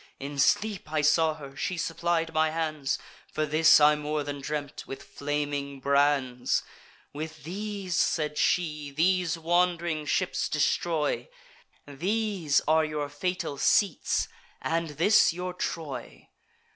In 0.19 0.39
sleep 0.39 0.91
I 0.91 1.01
saw 1.01 1.35
her; 1.35 1.55
she 1.55 1.77
supplied 1.77 2.33
my 2.33 2.49
hands 2.49 2.97
(For 3.31 3.45
this 3.45 3.79
I 3.79 3.93
more 3.93 4.23
than 4.23 4.41
dreamt) 4.41 4.85
with 4.87 5.03
flaming 5.03 5.79
brands: 5.79 6.63
'With 7.13 7.43
these,' 7.43 7.97
said 7.97 8.35
she, 8.35 8.89
'these 8.89 9.37
wand'ring 9.37 10.07
ships 10.07 10.49
destroy: 10.49 11.29
These 11.87 12.61
are 12.67 12.83
your 12.83 13.09
fatal 13.09 13.59
seats, 13.59 14.27
and 14.59 14.89
this 14.97 15.33
your 15.33 15.53
Troy. 15.53 16.29